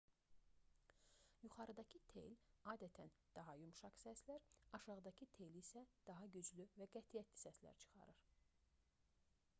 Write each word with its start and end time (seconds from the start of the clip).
yuxarıdakı 1.47 1.99
tel 2.13 2.31
adətən 2.73 3.13
daha 3.37 3.55
yumşaq 3.61 4.01
səslər 4.05 4.49
aşağıdakı 4.79 5.29
tel 5.39 5.61
isə 5.63 5.85
daha 6.11 6.33
güclü 6.39 6.69
və 6.83 6.91
qətiyyətli 6.97 7.43
səslər 7.45 7.81
çıxarır 7.87 8.27